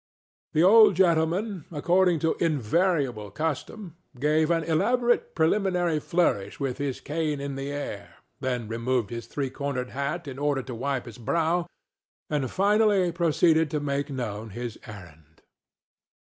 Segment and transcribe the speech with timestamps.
[0.53, 7.39] The old gentleman, according to invariable custom, gave an elaborate preliminary flourish with his cane
[7.39, 11.67] in the air, then removed his three cornered hat in order to wipe his brow,
[12.31, 15.43] and finally proceeded to make known his errand.